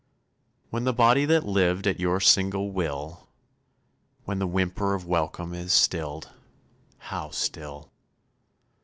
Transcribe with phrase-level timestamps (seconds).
[0.71, 3.27] When the body that lived at your single will
[4.25, 6.31] When the whimper of welcome is stilled
[6.97, 7.91] (how still!)